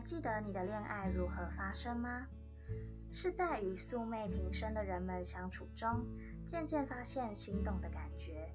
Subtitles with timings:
[0.00, 2.26] 还记得你的恋爱如何发生吗？
[3.12, 6.06] 是在与素昧平生的人们相处中，
[6.46, 8.50] 渐渐发现心动的感觉，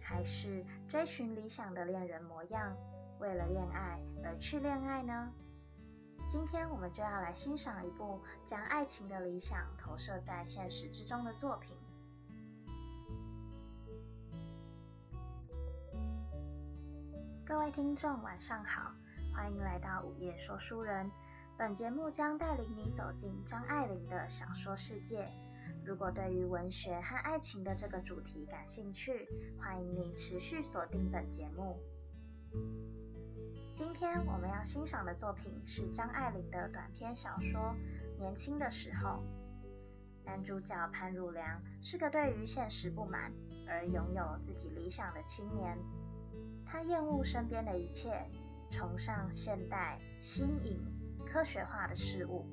[0.00, 2.76] 还是追寻理想的恋人模样，
[3.18, 5.32] 为了恋爱而去恋爱呢？
[6.24, 11.76] 今天我们就要来欣赏一部将爱情的理想投射在现实之中的作品。
[17.44, 18.92] 各位听众，晚上好，
[19.34, 21.10] 欢迎来到午夜说书人。
[21.58, 25.28] 本节目将带领你走进张爱玲的小说世界。
[25.84, 29.28] 如果对于文学和爱情的这个主题感兴趣，
[29.58, 31.76] 欢迎你持续锁定本节目。
[33.74, 37.74] 今天我们要欣赏的作品是张爱玲的短篇小说
[38.20, 39.24] 《年轻的时候》。
[40.24, 43.32] 男主角潘汝良是个对于现实不满
[43.68, 45.76] 而拥有自己理想的青年。
[46.64, 48.24] 他厌恶身边的一切，
[48.74, 50.84] 崇尚现代、新颖、
[51.24, 52.44] 科学化的事物。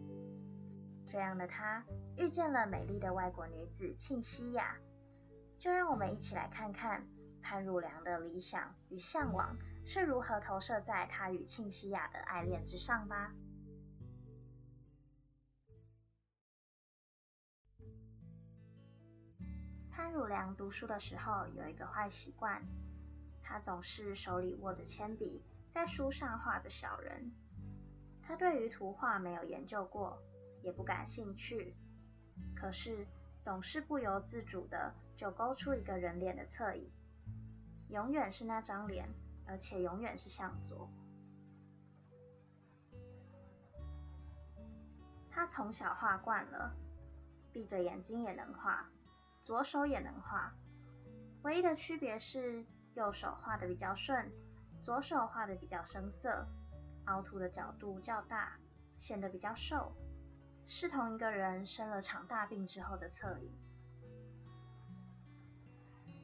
[1.08, 1.84] 这样的他
[2.16, 4.78] 遇见了美丽的外国女子庆西亚，
[5.58, 7.08] 就让我们一起来看看
[7.42, 13.34] 潘汝良的理想与向往是如何投射在他与庆西亚的爱恋之上吧。
[19.90, 22.62] 潘汝良读书的时候有一个坏习惯。
[23.44, 27.32] 他总是手里握着铅笔，在书上画着小人。
[28.22, 30.22] 他对于图画没有研究过，
[30.62, 31.74] 也不感兴趣，
[32.54, 33.08] 可是
[33.40, 36.92] 总是不由自主的就勾出一个人脸的侧影，
[37.88, 39.10] 永远是那张脸，
[39.48, 40.90] 而且永远是向左。
[45.30, 46.76] 他从小画惯了，
[47.54, 48.86] 闭着眼睛也能画，
[49.42, 50.54] 左手也能画，
[51.44, 52.66] 唯一的区别是。
[52.94, 54.30] 右手画的比较顺，
[54.82, 56.48] 左手画的比较生涩，
[57.06, 58.58] 凹凸的角度较大，
[58.98, 59.92] 显得比较瘦，
[60.66, 63.52] 是同一个人生了场大病之后的侧影。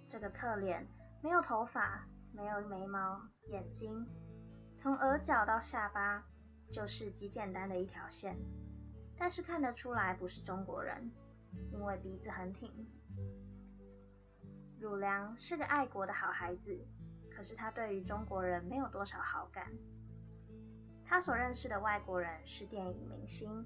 [0.07, 0.87] 这个侧脸
[1.21, 4.07] 没有头发，没有眉毛、眼睛，
[4.73, 6.25] 从额角到下巴
[6.71, 8.35] 就是极简单的一条线，
[9.19, 11.11] 但是看得出来不是中国人，
[11.71, 12.71] 因为鼻子很挺。
[14.79, 16.87] 汝良是个爱国的好孩子，
[17.37, 19.71] 可是他对于中国人没有多少好感。
[21.05, 23.63] 他所认识的外国人是电影明星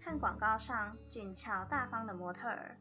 [0.00, 2.78] 和广告上俊俏大方的模特儿，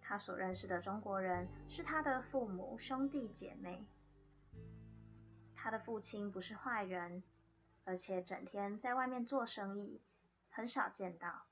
[0.00, 3.86] 他所认识的中国人是他的父母兄弟姐妹。
[5.54, 7.22] 他的父亲不是坏人，
[7.84, 10.02] 而且整天在外面做生意，
[10.50, 11.42] 很少见到。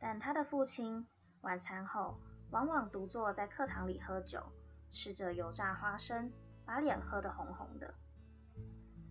[0.00, 1.06] 但他的父亲
[1.42, 2.18] 晚餐后，
[2.50, 4.42] 往往独坐在课堂里喝酒，
[4.90, 6.32] 吃着油炸花生，
[6.68, 7.94] 把脸喝得红红的。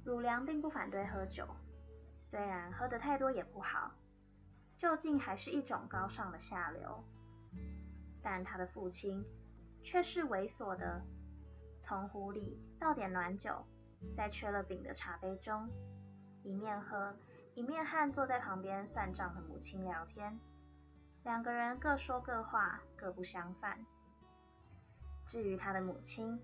[0.06, 1.48] 汝良并不反对喝酒，
[2.20, 3.92] 虽然喝得太多也不好，
[4.78, 7.04] 究竟还是一种高尚的下流。
[8.22, 9.26] 但他的父亲
[9.82, 11.02] 却是猥琐的，
[11.80, 13.66] 从壶里倒点暖酒，
[14.16, 15.68] 在缺了饼的茶杯中，
[16.44, 17.18] 一面喝，
[17.56, 20.40] 一面和坐在旁边算账的母亲聊天。
[21.24, 23.84] 两个人各说各话，各不相犯。
[25.26, 26.40] 至于他的母亲，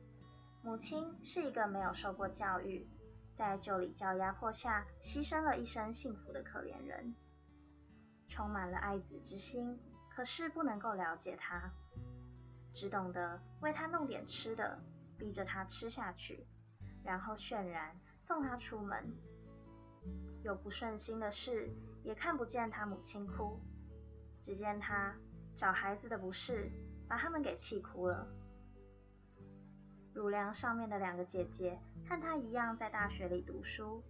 [0.64, 2.88] 母亲是一个没有受过教育，
[3.36, 7.14] 在旧礼教压迫下牺牲了一生幸福的可怜人，
[8.30, 9.78] 充满了爱子之心，
[10.10, 11.70] 可是不能够了解他，
[12.72, 14.80] 只懂得为他弄点吃的，
[15.18, 16.48] 逼着他吃下去，
[17.04, 19.14] 然后渲染送他出门。
[20.44, 23.60] 有不顺心的事，也看不见他母亲哭。
[24.40, 25.14] 只见他
[25.54, 26.72] 找孩子的不是，
[27.06, 28.26] 把他们给气哭了。
[30.14, 34.04] 汝良上面的两个姐姐和他一样在大学里读书，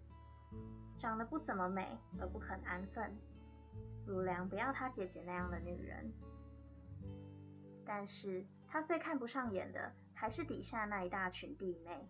[0.97, 3.18] 长得不怎么美，而不肯安分。
[4.06, 6.13] 汝良不要他姐姐那样的女人，
[7.86, 12.10] 但是他最看不上眼的还是底下那一大群弟妹，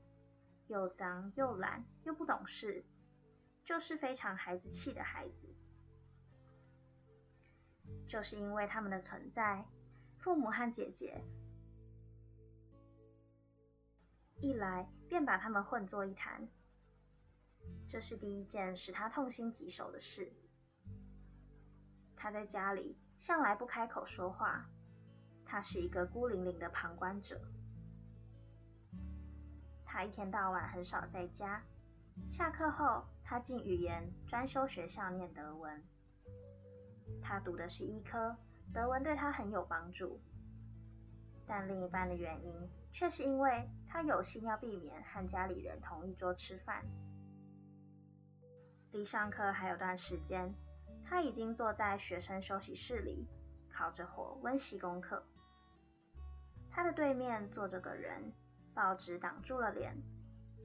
[0.68, 2.84] 又脏又懒又不懂事，
[3.64, 5.48] 就是非常孩子气的孩子。
[8.08, 9.64] 就是因为他们的存在，
[10.18, 11.24] 父母和姐姐
[14.44, 16.50] 一来便把他们混作一谈。
[17.88, 20.34] 这是第一件使他痛心疾首的事。
[22.18, 24.70] 他在家里向来不开口说话，
[25.46, 27.40] 他是一个孤零零的旁观者。
[29.86, 31.64] 他一天到晚很少在家，
[32.28, 35.82] 下课后他进语言专修学校念德文。
[37.22, 38.36] 他读的是医科，
[38.74, 40.20] 德文对他很有帮助。
[41.48, 46.86] 但另一半的原因，却是因为他有心要避免和家里人同一桌吃饭。
[48.92, 50.54] 离上课还有段时间，
[51.04, 53.28] 他已经坐在学生休息室里，
[53.72, 55.24] 烤着火温习功课。
[56.70, 58.32] 他的对面坐着个人，
[58.76, 59.98] 报纸挡住了脸。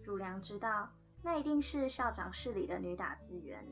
[0.04, 0.90] 汝良知道，
[1.22, 3.64] 那一定是校长室里的女打字员。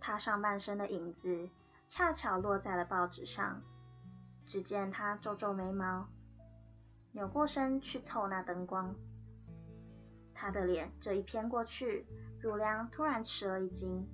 [0.00, 1.48] 他上半身的影子
[1.86, 3.62] 恰巧落在了报纸上。
[4.48, 6.08] 只见他皱皱眉毛，
[7.12, 8.96] 扭过身去凑那灯光。
[10.32, 12.06] 他的脸这一偏过去，
[12.40, 14.08] 儒良突然吃了一惊。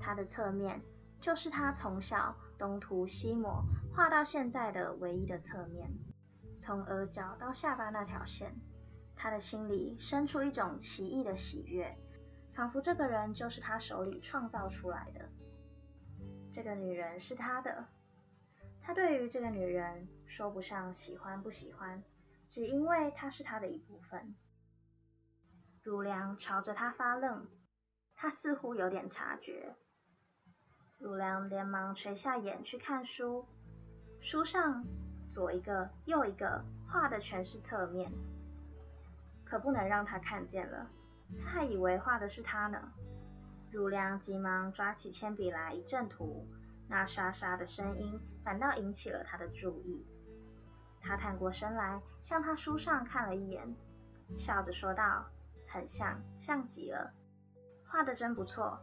[0.00, 0.80] 他的侧面
[1.20, 3.62] 就是他从小东涂西抹
[3.94, 5.90] 画到现在的唯一的侧面。
[6.56, 8.56] 从额角到下巴那条线，
[9.14, 11.98] 他的心里生出一种奇异的喜悦，
[12.54, 15.28] 仿佛这个人就是他手里创造出来的。
[16.50, 17.84] 这个女人是他的，
[18.82, 22.02] 他对于这个女人说不上喜欢不喜欢，
[22.48, 24.34] 只因为她是他的一部分。
[25.82, 27.46] 汝良朝着他发愣，
[28.14, 29.74] 他似乎有点察觉。
[30.98, 33.46] 汝良连忙垂下眼去看书，
[34.20, 34.84] 书上。
[35.28, 38.12] 左一个，右一个，画的全是侧面，
[39.46, 40.90] 可不能让他看见了，
[41.42, 42.92] 他还以为画的是他呢。
[43.70, 46.46] 汝良急忙抓起铅笔来一阵涂，
[46.86, 50.06] 那沙沙的声音反倒引起了他的注意。
[51.00, 53.74] 他探过身来，向他书上看了一眼，
[54.36, 55.26] 笑着说道
[55.66, 57.12] ：“很像，像极了，
[57.86, 58.78] 画的真不错。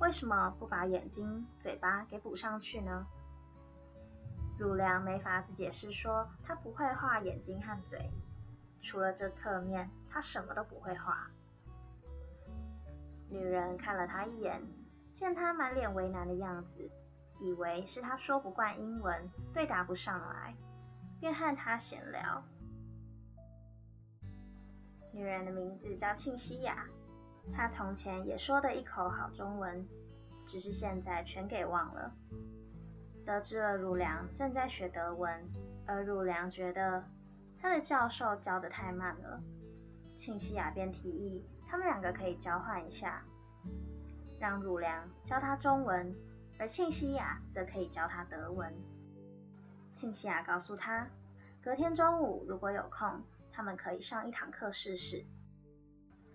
[0.00, 3.06] 为什么不把眼睛、嘴巴给补上去呢？”
[4.58, 8.10] 汝良没法子解释说，他不会画眼睛和嘴，
[8.82, 11.30] 除了这侧面，他什么都不会画。
[13.30, 14.62] 女人看了他一眼，
[15.14, 16.90] 见他满脸为难的样子，
[17.42, 20.54] 以为是他说不惯英文，对答不上来，
[21.18, 22.44] 便和他闲聊。
[25.12, 26.86] 女人的名字叫庆西雅，
[27.52, 29.84] 她从前也说的一口好中文，
[30.46, 32.14] 只是现在全给忘了。
[33.26, 35.50] 得知了汝良正在学德文，
[35.84, 37.04] 而汝良觉得
[37.58, 39.42] 他的教授教得太慢了，
[40.14, 43.24] 庆西雅便提议他们两个可以交换一下，
[44.38, 46.14] 让汝良教他中文，
[46.62, 48.72] 而庆西雅则可以教他德文。
[49.92, 51.08] 庆西雅告诉他，
[51.60, 53.20] 隔天中午如果有空，
[53.50, 55.24] 他们可以上一堂课试试，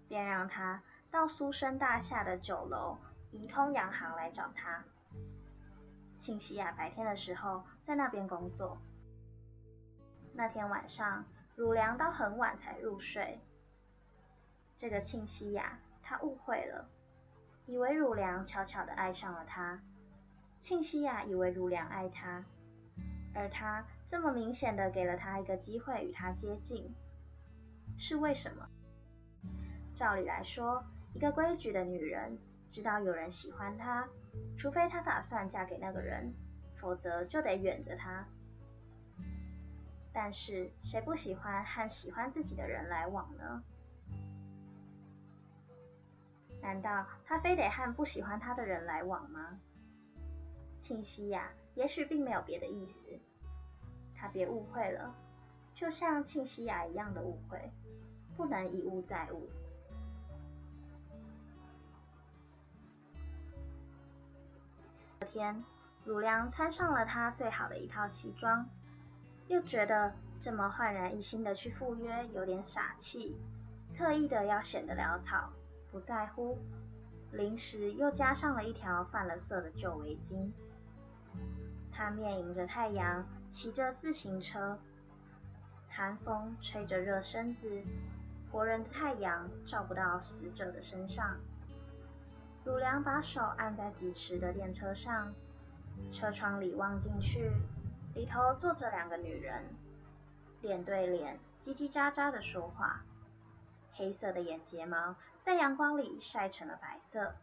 [0.10, 2.98] 便让他到苏生大厦的九楼
[3.32, 4.84] 怡通洋行来找他。
[6.18, 8.78] 庆西雅白天的时候在那边工作。
[10.34, 11.24] 那天晚上，
[11.56, 13.40] 汝良到很晚才入睡。
[14.76, 16.90] 这个庆西雅，他误会了，
[17.66, 19.82] 以为汝良悄悄地爱上了他。
[20.60, 22.44] 庆西雅以为儒良爱他，
[23.34, 26.94] 而他这么明显的给了他一个机会与他接近，
[27.98, 28.68] 是为什么？
[29.96, 30.84] 照理来说，
[31.14, 32.38] 一个规矩的女人。
[32.70, 34.06] 知道有人喜欢她，
[34.58, 36.34] 除非她打算嫁给那个人，
[36.76, 38.28] 否则就得远着他。
[40.12, 43.64] 但是谁不喜欢和喜欢自己的人来往呢？
[46.62, 49.58] 难道他非得和不喜欢他的人来往吗？
[50.78, 53.08] 庆西雅也许并没有别的意思，
[54.16, 55.14] 他别误会了，
[55.76, 57.72] 就像庆西雅一样的误会，
[58.36, 59.50] 不能一误再误。
[65.30, 65.64] 天，
[66.06, 68.68] 汝良穿上了他最好的一套西装，
[69.48, 73.36] 又觉得这么焕然一新的去赴约有点傻气，
[73.94, 75.52] 特意的要显得潦草，
[75.92, 76.58] 不在乎，
[77.34, 80.50] 临时又加上了一条泛了色的旧围巾。
[81.98, 84.78] 他面迎着太阳，骑着自行车，
[85.90, 87.82] 寒风吹着热身子，
[88.52, 91.40] 活人的太阳照不到死者的身上。
[92.64, 95.34] 儒良把手按在疾驰的电车上，
[96.12, 97.52] 车窗里望进去，
[98.14, 99.66] 里头坐着两个女人，
[100.62, 103.02] 脸对脸，叽叽喳喳的说话。
[103.94, 107.34] 黑色的眼睫毛在阳光里晒成了白色。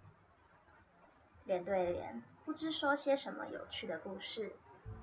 [1.45, 4.55] 脸对脸，不知说些什么有趣的故事，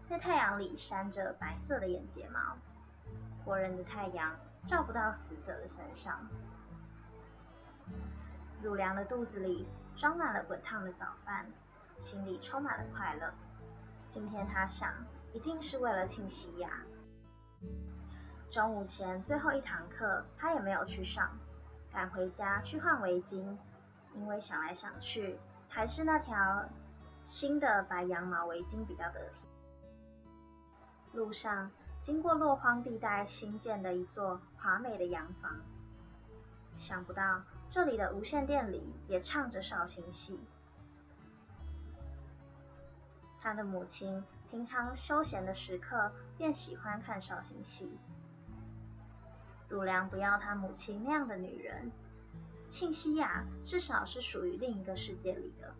[0.04, 2.58] 在太阳里扇着白色的眼睫毛。
[3.44, 6.28] 活人的太阳照不到死者的身上。
[8.62, 9.68] 儒良的肚子里。
[9.94, 11.46] 装满了滚烫的早饭，
[12.00, 13.32] 心里充满了快乐。
[14.10, 14.92] 今天他想，
[15.34, 16.82] 一定是为了庆西雅。
[18.50, 21.38] 中午前最后一堂课，他也没有去上，
[21.92, 23.58] 赶回家去换围巾，
[24.16, 26.66] 因为想来想去，还是那条
[27.26, 29.48] 新的白羊毛围巾比较得体。
[31.14, 31.70] 路上
[32.02, 35.60] 经过落荒地带新建的一座华美的洋房，
[36.78, 40.40] 想不到这里的无线电里也唱着绍兴戏。
[43.40, 47.98] 他的母亲平常休闲的时刻便喜欢看绍兴戏。
[49.70, 51.92] 鲁良不要他母亲那样的女人，
[52.68, 55.74] 庆西雅至少是属于另一个世界里的。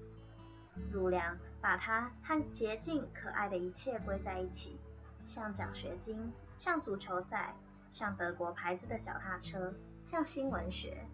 [0.90, 4.80] 汝良把他和洁净可爱的一切归在一起，
[5.26, 7.54] 像奖学金，像足球赛，
[7.92, 9.74] 像德国牌子的脚踏车，
[10.04, 11.06] 像新闻学。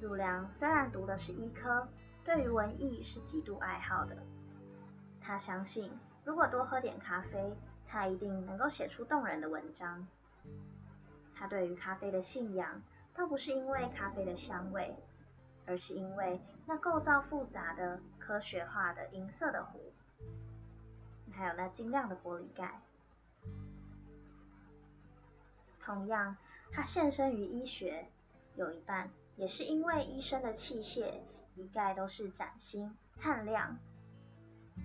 [0.00, 1.88] 汝良虽然读的是医科，
[2.24, 4.16] 对于文艺是极度爱好的。
[5.20, 5.90] 他相信，
[6.24, 7.56] 如果多喝点咖啡，
[7.86, 10.06] 他一定能够写出动人的文章。
[11.34, 12.82] 他对于咖啡的信仰，
[13.14, 14.94] 倒不是因为咖啡的香味，
[15.68, 19.92] 而是因为那构造复杂的、科学化的银色的壶，
[21.30, 22.80] 还有那晶亮的玻璃盖。
[25.80, 26.36] 同样，
[26.72, 28.08] 他献身于医学，
[28.56, 29.10] 有一半。
[29.36, 31.20] 也是因为医生的器械
[31.54, 33.78] 一概都是崭新、灿亮、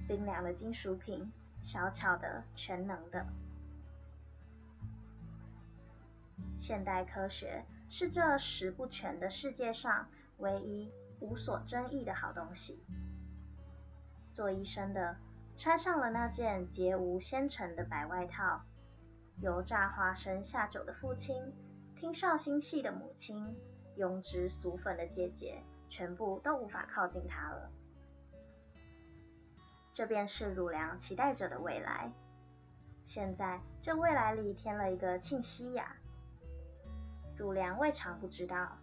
[0.07, 3.25] 冰凉的金属品，小巧的、全能的。
[6.55, 10.07] 现代科学是这十不全的世界上
[10.43, 12.83] 唯一无所争议的好东西。
[14.31, 15.15] 做医生的
[15.57, 18.61] 穿上了那件洁无纤尘的白外套，
[19.39, 21.41] 油炸花生下酒的父亲，
[21.95, 23.55] 听绍兴戏的母亲。
[23.95, 27.69] 庸脂俗粉的姐姐，全部都无法靠近他了。
[29.93, 32.11] 这便是汝良期待着的未来。
[33.05, 35.95] 现在，这未来里添了一个庆西雅。
[37.37, 38.79] 汝良未尝不知道，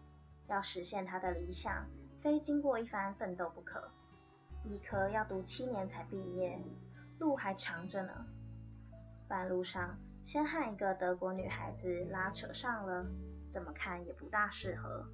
[0.50, 1.86] 要实现他的理想，
[2.20, 3.88] 非经过一番奋斗不可。
[4.64, 6.60] 医科要读七年才毕业，
[7.20, 8.26] 路还长着呢。
[9.28, 13.06] 半路上，先和一个德国女孩子拉扯上了。
[13.48, 15.06] 怎么看也不大适合。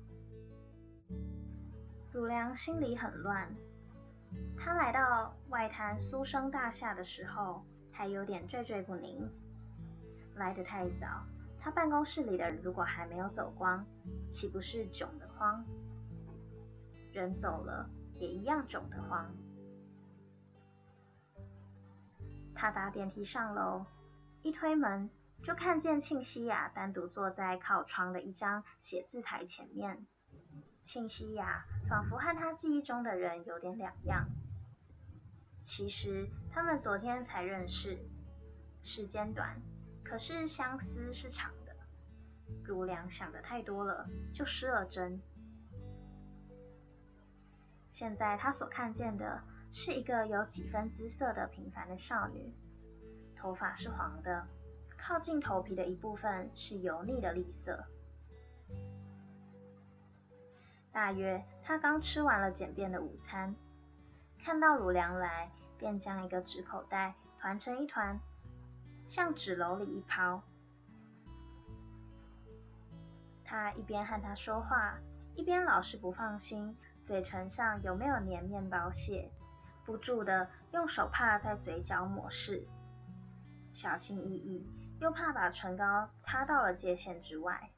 [2.12, 3.54] 鲁良心里很乱。
[4.58, 7.62] 他来到外滩苏生大厦的时候，
[7.92, 9.30] 还有点惴惴不宁。
[10.34, 11.24] 来得太早，
[11.66, 13.84] 他办公室里的人如果还没有走光，
[14.30, 15.66] 岂不是窘得慌？
[17.12, 19.34] 人走了，也一样窘得慌。
[22.54, 23.84] 他搭电梯上楼，
[24.42, 25.10] 一推门。
[25.42, 30.06] 就看见庆西雅单独坐在靠窗的一张写字台前面。
[30.84, 34.28] 庆西雅仿佛和他记忆中的人有点两样。
[35.64, 37.98] 其实他们昨天才认识，
[38.84, 39.60] 时间短，
[40.08, 41.74] 可是相思是长的。
[42.64, 45.20] 鲁良想的太多了，就失了真。
[47.90, 52.54] 现在他所看见的是一个有几分姿色的平凡的少女，
[53.36, 54.46] 头发是黄的。
[54.96, 57.84] 靠近头皮的一部分是油腻的栗色。
[60.92, 63.54] 大约他刚吃完了简便的午餐，
[64.42, 68.18] 看到鲁良来，便将一个纸口袋团成一团，
[69.08, 70.42] 向纸篓里一抛。
[73.44, 74.98] 他一边和他说话，
[75.34, 79.30] 一边老是不放心嘴唇上有没有粘面包屑，
[79.84, 82.66] 不住的用手帕在嘴角抹拭，
[83.72, 84.68] 小心翼翼。
[84.98, 87.70] 又怕把唇膏擦到了界限之外。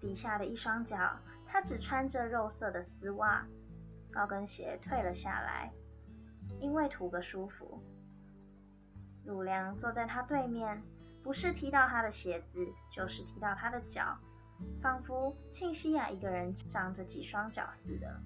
[0.00, 3.46] 底下的一双脚，他只穿着肉色的丝袜，
[4.10, 5.72] 高跟鞋退了下来，
[6.60, 7.82] 因为图个舒服。
[9.24, 10.82] 鲁良坐在他对面，
[11.22, 14.18] 不是踢到他的鞋子，就是踢到他的脚，
[14.80, 18.20] 仿佛庆西雅一个人长着几双脚似的。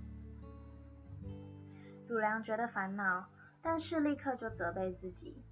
[2.09, 3.27] 鲁良觉得烦恼，
[3.63, 5.43] 但是立刻就责备自己。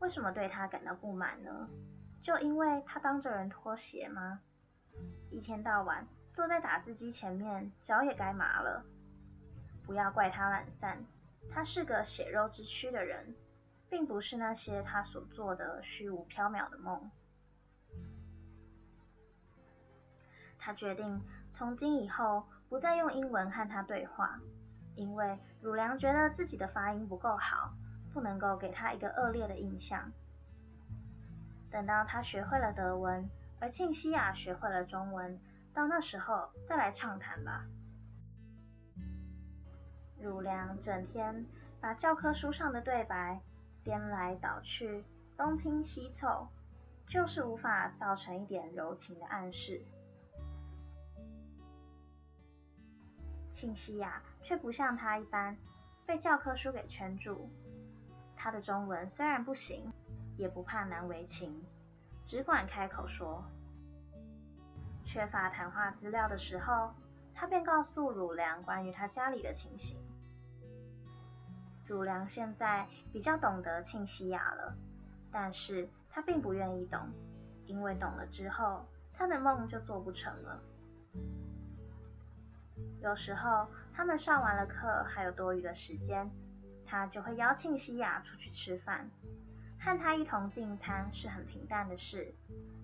[0.00, 1.68] 为什么对他感到不满呢？
[2.22, 4.40] 就因为他当着人脱鞋吗？
[5.30, 8.84] 一天到晚坐在打字机前面，脚也该麻了。
[9.84, 11.04] 不要怪他懒散，
[11.50, 13.34] 他是个血肉之躯的人，
[13.88, 17.10] 并不是那些他所做的虚无缥缈的梦。
[20.58, 24.40] 他决定从今以后不再用英文和他对话，
[24.94, 27.74] 因为鲁良觉得自己的发音不够好。
[28.10, 30.10] 不能够给他一个恶劣的印象。
[31.70, 33.28] 等到他学会了德文，
[33.60, 35.38] 而庆西雅学会了中文，
[35.74, 37.66] 到那时候再来畅谈吧。
[40.20, 41.46] 汝良整天
[41.80, 43.40] 把教科书上的对白
[43.84, 45.04] 颠来倒去，
[45.36, 46.48] 东拼西凑，
[47.06, 49.80] 就是无法造成一点柔情的暗示。
[53.48, 55.56] 庆西雅却不像他一般
[56.04, 57.48] 被教科书给圈住。
[58.36, 59.92] 他的中文虽然不行，
[60.36, 61.64] 也不怕难为情，
[62.24, 63.44] 只管开口说。
[65.04, 66.92] 缺乏谈话资料的时候，
[67.34, 69.98] 他便告诉汝良关于他家里的情形。
[71.88, 74.76] 汝良现在比较懂得庆西亚了，
[75.32, 77.08] 但是他并不愿意懂，
[77.64, 80.60] 因为懂了之后，他的梦就做不成了。
[83.00, 86.30] 有时候他们上完了课，还有多余的时间，
[86.84, 89.10] 他就会邀庆西亚出去吃饭，
[89.80, 92.34] 和他一同进餐是很平淡的事。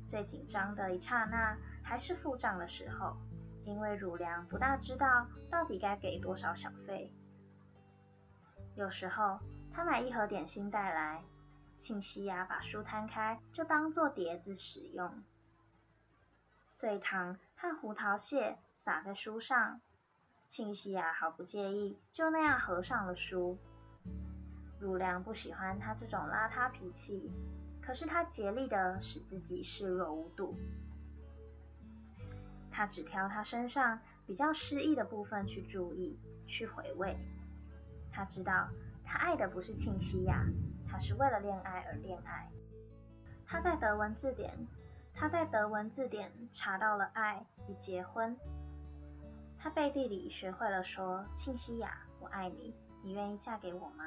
[0.06, 3.16] 最紧张的一刹那，还是付账的时候。
[3.66, 7.11] 因为汝良不大知道到底该给多少小费，
[8.76, 9.38] 有时候
[9.73, 11.23] 他买一盒点心带来，
[11.78, 15.23] 庆西亚把书摊开就当做碟子使用，
[16.66, 19.81] 碎糖和胡桃屑撒在书上，
[20.49, 23.59] 庆西亚毫不介意，就那样合上了书。
[24.81, 27.31] 汝良不喜欢他这种邋遢脾气，
[27.81, 30.54] 可是他竭力的使自己视若无睹。
[32.73, 37.16] 他只挑他身上比较诗意的部分去注意，去回味。
[38.14, 38.68] 他知道，
[39.04, 40.44] 他爱的不是庆西亚，
[40.87, 42.49] 他是为了恋爱而恋爱。
[43.44, 44.56] 他在德文字典，
[45.12, 48.38] 他在德文字典查到了爱与结婚。
[49.59, 54.04] 他背地里学会了说：“庆西亚，我爱你，你愿意嫁给我吗？”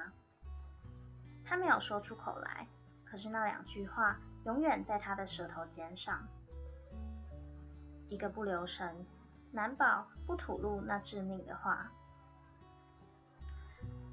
[1.44, 2.66] 他没有说出口来，
[3.04, 6.26] 可是那两句话永远在他的舌头尖上。
[8.08, 9.06] 一个不留神，
[9.52, 11.92] 难保不吐露那致命的话。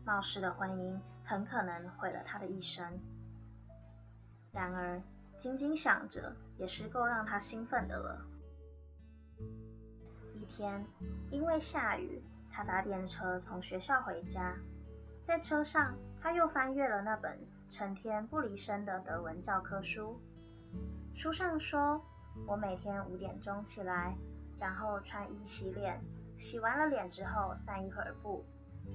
[0.05, 2.85] 冒失的婚姻很可能毁了他的一生。
[4.53, 5.03] 然而，
[5.37, 8.25] 仅仅想着也是够让他兴奋的了。
[10.35, 10.85] 一天，
[11.31, 14.57] 因为下雨，他搭电车从学校回家，
[15.27, 17.39] 在车上他又翻阅了那本
[17.71, 20.21] 成天不离身的德文教科书。
[21.15, 22.05] 书上说。
[22.49, 24.17] 我每天五点钟起来，
[24.59, 26.03] 然后穿衣洗脸，
[26.37, 28.45] 洗完了脸之后散一会儿步，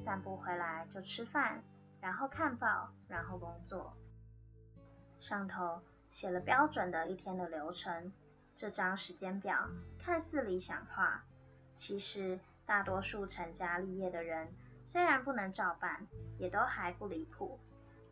[0.04, 1.63] 散步回来就吃饭，
[2.02, 3.93] 然后看报，然后工作。
[5.19, 8.12] 上头写了标准的一天的流程。
[8.56, 11.23] 这张时间表看似理想化，
[11.75, 17.60] 其实大多数成家立业的人虽然不能照办，也都还不离谱。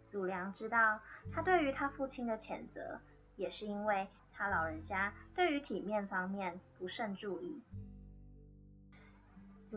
[0.10, 1.02] 汝良知道，
[1.34, 3.00] 他对于他父亲的谴责，
[3.36, 4.08] 也是因为。
[4.40, 7.60] 他老人家对于体面方面不甚注意。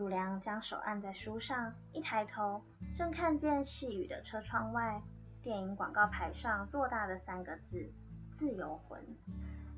[0.01, 2.63] 汝良将手按在书上，一抬头，
[2.95, 4.99] 正看见细雨的车窗外，
[5.43, 7.87] 电影广告牌上偌大的三个字
[8.33, 8.99] “自由魂”。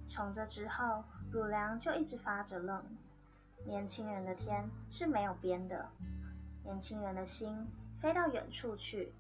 [0.07, 2.81] 从这之后，汝良就一直发着愣。
[3.65, 5.89] 年轻人的天是没有边的，
[6.63, 7.67] 年轻人的心
[7.99, 9.11] 飞到远处去。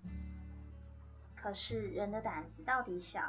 [1.35, 3.21] 可是人的胆子到底小，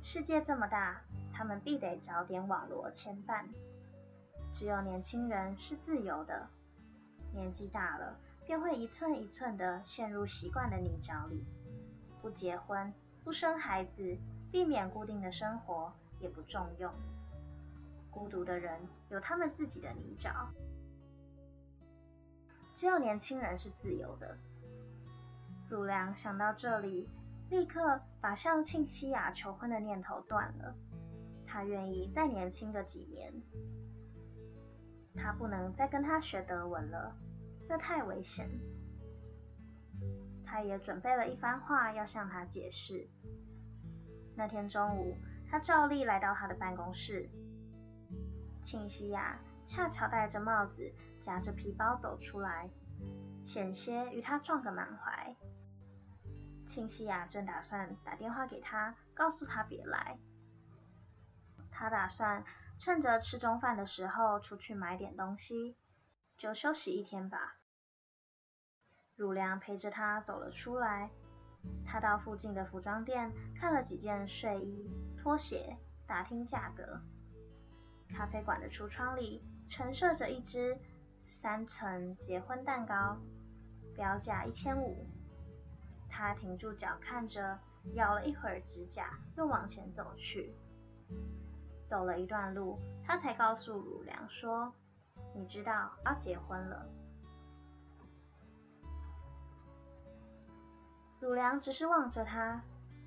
[0.00, 1.02] 世界这么大。
[1.34, 3.44] 他们必得找点网罗牵绊。
[4.54, 6.48] 只有年轻人是自由的，
[7.32, 11.44] 年纪大了便会一寸一寸地陷入习惯的泥沼里。
[12.20, 12.92] 不结婚，
[13.24, 14.18] 不生孩子，
[14.50, 16.92] 避免固定的生活，也不重用。
[18.10, 20.48] 孤独的人有他们自己的泥沼。
[22.74, 24.36] 只有年轻人是自由的。
[25.68, 27.08] 汝良想到这里，
[27.48, 30.74] 立刻把向庆西亚求婚的念头断了。
[31.46, 33.32] 他愿意再年轻个几年，
[35.16, 37.14] 他不能再跟他学德文了，
[37.68, 38.48] 那太危险。
[40.44, 43.08] 他也准备了一番话要向他解释。
[44.34, 45.16] 那天中午，
[45.48, 47.28] 他照例来到他的办公室，
[48.62, 52.68] 庆西亚恰巧戴着帽子，夹着皮包走出来，
[53.44, 55.36] 险些与他撞个满怀。
[56.66, 60.18] 庆西亚正打算打电话给他，告诉他别来。
[61.70, 62.44] 他打算
[62.80, 65.76] 趁着吃中饭的时候出去买点东西，
[66.38, 67.58] 就休息一天吧。
[69.16, 71.10] 汝良陪着他走了出来，
[71.84, 77.02] 他到附近的服装店看了几件睡衣、拖鞋，打听价格。
[78.08, 80.78] 咖啡馆的橱窗里陈设着一只
[81.26, 83.18] 三层结婚蛋糕，
[83.94, 85.06] 标价一千五。
[86.08, 87.58] 他停住脚看着，
[87.92, 90.54] 咬了一会儿指甲，又往前走去。
[91.90, 94.72] 走了一段路，他才告诉汝良说
[95.34, 96.86] ：“你知道要结婚了。”
[101.18, 102.62] 汝良只是望着他，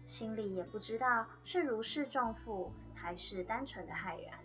[0.06, 4.38] 心里也不知道是如释重负还是单纯的骇然。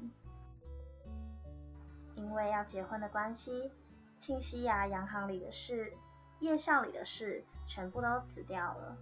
[2.14, 3.72] 因为要结婚的关系，
[4.16, 5.92] 庆西亚洋行里的事、
[6.38, 8.96] 夜校里的事全部都辞掉了，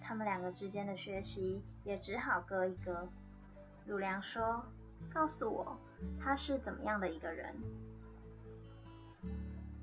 [0.00, 3.08] 他们两个之间的学习也只好搁一搁。
[3.86, 4.64] 汝良说
[5.12, 5.78] ：“告诉我，
[6.18, 7.54] 他是怎么样的一个人？”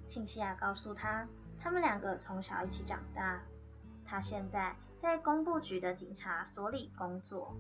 [0.08, 1.28] 庆西雅告诉他，
[1.60, 3.42] 他们两个从小一起长大。
[4.06, 7.56] 他现在在工部局的警察所里工作。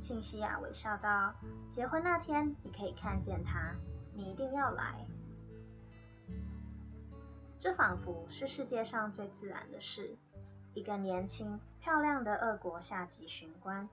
[0.00, 1.34] 庆西雅微笑道
[1.70, 3.74] ：“结婚那天你可以看见他，
[4.14, 5.04] 你一定要来。”
[7.58, 10.16] 这仿佛是世界上最自然的事。
[10.74, 13.88] 一个年轻漂亮的俄国下级巡官，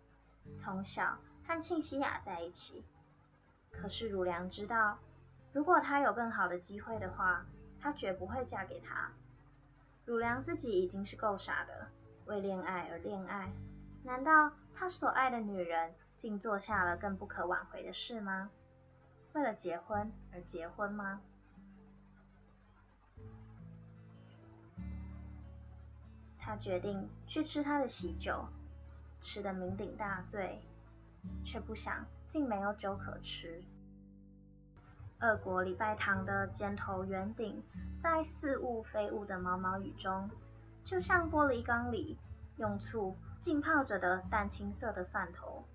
[0.53, 2.83] 从小和庆西雅在一起。
[3.71, 4.97] 可是汝良知道，
[5.51, 7.45] 如果他有更好的机会的话，
[7.79, 9.11] 他绝不会嫁给他。
[10.05, 11.87] 汝良自己已经是够傻的，
[12.25, 13.51] 为恋爱而恋爱。
[14.03, 18.49] 难道他所爱的女人竟做下了更不可挽回的事吗？
[19.33, 21.21] 为了结婚而结婚吗？
[26.37, 28.45] 他决定去吃他的喜酒，
[29.25, 30.61] 吃得酩酊大醉，
[31.43, 33.63] 却不想竟没有酒可吃。
[35.19, 37.63] 俄国礼拜堂的尖头圆顶，
[37.99, 40.29] 在似雾非雾的毛毛雨中，
[40.83, 42.19] 就像玻璃缸里
[42.57, 45.65] 用醋浸泡着的淡青色的蒜头。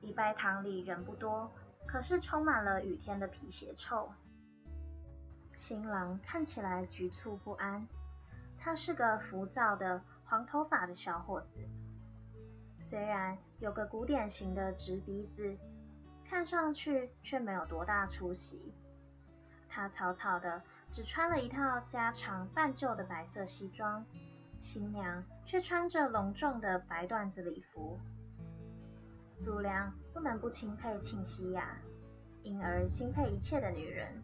[0.00, 1.52] 礼拜堂里人不多，
[1.86, 4.12] 可是充满了雨天的皮鞋臭。
[5.54, 7.86] 新郎看起来局促不安。
[8.58, 11.60] 他是个浮躁的黄头发的小伙子，
[12.84, 15.56] 虽然有个古典型的直鼻子，
[16.28, 18.74] 看上去却没有多大出息。
[19.70, 24.04] 他草草的只穿了一套加长半旧的白色西装，
[24.60, 27.98] 新娘却穿着隆重的白缎子礼服。
[29.42, 31.78] 汝良不能不钦佩庆西雅，
[32.42, 34.22] 因而钦佩一切的女人。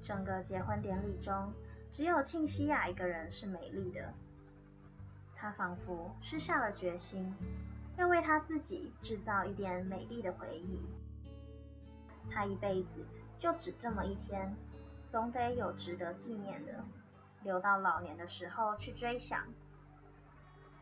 [0.00, 1.52] 整个结婚典礼中，
[1.90, 4.14] 只有庆西雅一个人是美丽的，
[5.34, 7.34] 她仿佛是下了决心，
[8.00, 10.80] 要为他自己制造一点美丽的回忆。
[12.30, 14.56] 他一辈子就只这么一天，
[15.06, 16.82] 总得有值得纪念的，
[17.42, 19.46] 留到老年的时候去追想。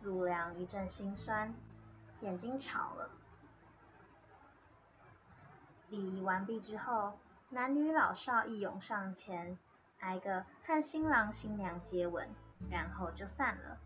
[0.03, 1.53] 陆良一阵心酸，
[2.21, 3.11] 眼睛潮了。
[5.89, 7.19] 礼仪完毕之后，
[7.51, 9.59] 男女老少一拥上前。
[9.99, 12.29] 挨个和新郎新娘接吻，
[12.71, 13.77] 然后就散了。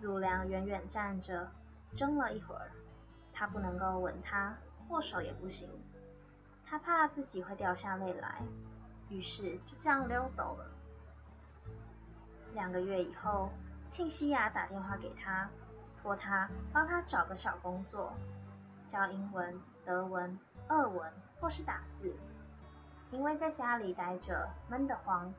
[0.00, 1.50] 汝良远远站着，
[1.92, 2.70] 怔了一会儿。
[3.32, 4.56] 他不能够吻她，
[4.88, 5.68] 握手也不行。
[6.64, 8.42] 他怕自己会掉下泪来，
[9.08, 10.66] 于是就这样溜走了。
[12.54, 13.50] 两个月以后，
[13.86, 15.48] 庆西雅打电话给他，
[16.00, 18.12] 托他帮他找个小工作，
[18.86, 22.14] 教英文、德文、俄文或是打字。
[23.10, 25.34] 因为在家里待着闷得慌，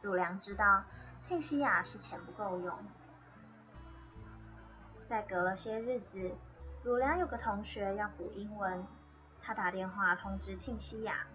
[0.00, 0.84] 汝良知道
[1.26, 2.76] 庆西雅是钱不够用。
[5.06, 6.30] 再隔了些日子，
[6.82, 8.86] 汝良有个同学要补英文，
[9.40, 11.26] 他打电话通知庆西雅，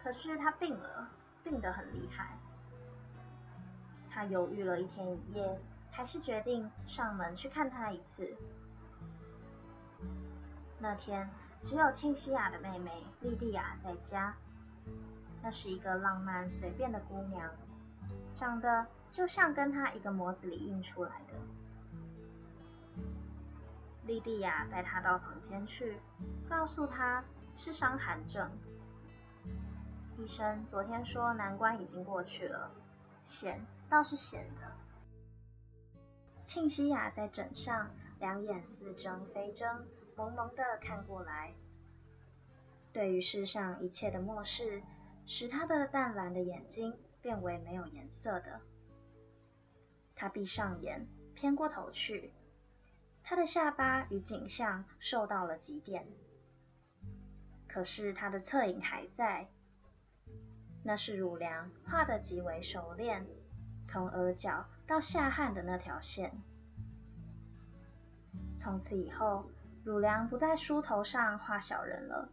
[0.00, 1.08] 可是他病了，
[1.42, 2.38] 病得很厉害。
[4.08, 5.60] 他犹豫了一天一夜，
[5.90, 8.32] 还是决定上门去看他一次。
[10.78, 11.28] 那天。
[11.62, 14.36] 只有庆西雅的妹妹莉蒂亚在家。
[15.42, 17.50] 那是一个浪漫随便的姑娘，
[18.34, 18.86] 长得
[19.16, 21.32] 就像跟他一个模子里印出来的。
[24.04, 25.96] 莉蒂亚带他到房间去，
[26.46, 27.24] 告诉他
[27.56, 28.50] 是伤寒症。
[30.18, 32.70] 医生昨天说难关已经过去了，
[33.22, 34.70] 险倒是险的。
[36.44, 39.86] 庆西雅在枕上，两眼似睁非睁。
[40.14, 41.54] 朦胧的看过来，
[42.92, 44.82] 对于世上一切的漠视，
[45.24, 48.60] 使他的淡蓝的眼睛变为没有颜色的。
[50.16, 52.32] 他闭上眼，偏过头去，
[53.22, 56.04] 他的下巴与颈项瘦到了极点。
[57.68, 59.48] 可是他的侧影还在，
[60.82, 63.24] 那是汝良画得极为熟练，
[63.84, 66.32] 从额角到下汗的那条线。
[68.58, 69.48] 从此以后。
[69.84, 72.28] 汝良不在书头上画小人了，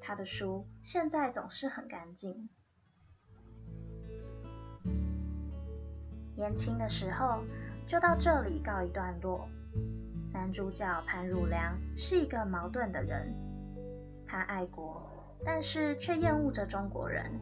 [0.00, 2.48] 他的书现在总是很干净。
[6.36, 7.42] 年轻的时候
[7.86, 9.48] 就到这里告一段落。
[10.32, 13.34] 男主角潘汝良是一个矛盾的人，
[14.26, 15.02] 他爱国，
[15.44, 17.40] 但是却厌恶着中国人，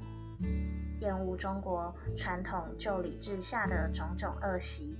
[1.00, 4.96] 厌恶中国传统旧礼制下的种种恶习。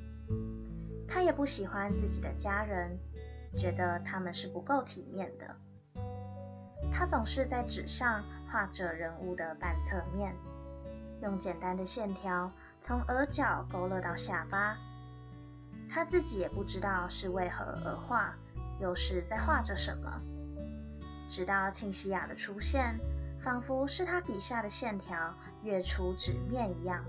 [1.07, 2.98] 他也不喜欢自己的家人。
[3.55, 5.55] 觉得他们是不够体面的。
[6.90, 10.35] 他总是在纸上画着人物的半侧面，
[11.20, 12.50] 用简单的线条
[12.83, 14.77] 从额角勾勒到下巴。
[15.88, 18.35] 他自己也不知道是为何而画，
[18.81, 20.21] 又是在画着什么。
[21.31, 22.99] 直到庆西亚的出现，
[23.40, 27.05] 仿佛是他笔下的线条跃出纸面一样。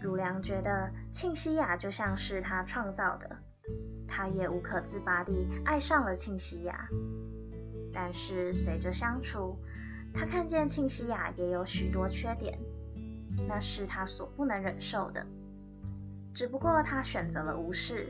[0.00, 3.36] 汝良觉得庆西亚就像是他创造的，
[4.08, 6.88] 他也无可自拔地爱上了庆西亚。
[7.92, 9.58] 但是随着相处，
[10.14, 12.58] 他看见庆西亚也有许多缺点，
[13.48, 15.24] 那是他所不能忍受的。
[16.34, 18.06] 只不过他选择了无视，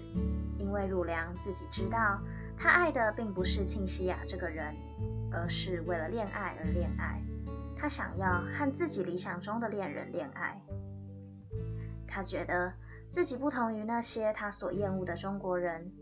[0.58, 2.20] 因为汝良自己知道，
[2.56, 4.74] 他爱的并不是庆西亚这个人，
[5.30, 7.22] 而是为了恋爱而恋爱。
[7.78, 10.60] 他想要和自己理想中的恋人恋爱。
[12.08, 12.72] 他觉得
[13.10, 15.92] 自己不同于那些他所厌恶的中国人，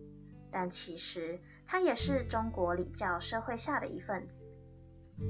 [0.50, 4.44] 但其实他也是中国礼教社会下的一份子，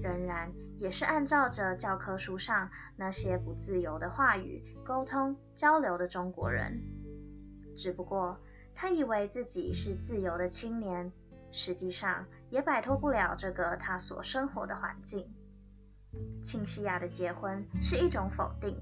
[0.03, 6.83] 仍然也是按照着教科书上那些不自由的话语沟通交流的中国人。
[7.77, 8.39] 只不过
[8.75, 11.13] 他以为自己是自由的青年，
[11.51, 15.29] 实际上也摆脱不了这个他所生活的环境。
[16.43, 18.77] 庆西亚的结婚是一种否定。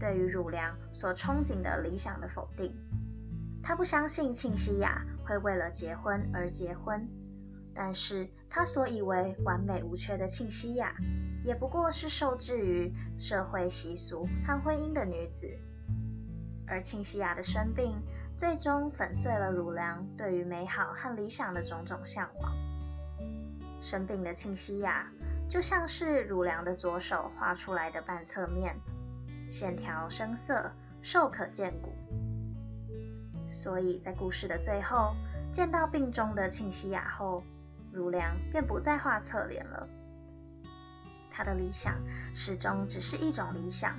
[0.00, 2.74] 对于汝良所憧憬的理想的否定，
[3.62, 7.08] 他不相信庆西亚会为了结婚而结婚，
[7.72, 10.94] 但是他所以为完美无缺的庆西亚，
[11.42, 15.48] 也不过是受制于社会习俗和婚姻的女子。
[16.66, 17.96] 而庆西亚的生病，
[18.36, 22.52] 最终粉碎了汝良对于美好和理想的种种向往。
[23.80, 25.10] 生病的庆西亚，
[25.48, 28.76] 就像是汝良的左手画出来的半侧面。
[29.50, 31.90] 线条生涩，瘦可见骨。
[33.48, 35.14] 所以在故事的最后，
[35.50, 37.42] 见到病中的庆西亚后，
[37.92, 39.88] 儒良便不再画侧脸了。
[41.30, 41.94] 他的理想
[42.34, 43.94] 始终只是一种理想，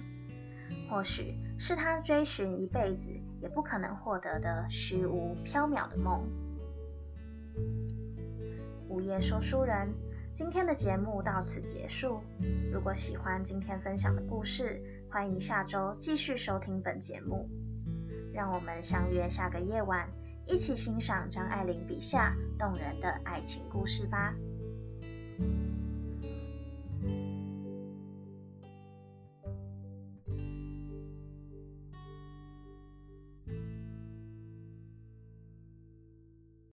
[0.89, 6.27] 或许是他追寻一辈子也不可能获得的虚无缥缈的梦。
[8.87, 9.93] 午夜说书人，
[10.33, 12.21] 今天的节目到此结束。
[12.71, 17.49] 如果喜欢今天分享的故事，欢迎下周继续收听本节目，
[18.31, 20.07] 让我们相约下个夜晚，
[20.45, 24.35] 一起欣赏张爱玲笔下动人的爱情故事吧。